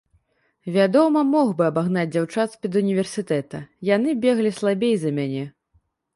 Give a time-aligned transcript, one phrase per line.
[0.77, 3.63] Вядома, мог бы абагнаць дзяўчат з педуніверсітэта,
[3.95, 5.47] яны беглі слабей за мяне.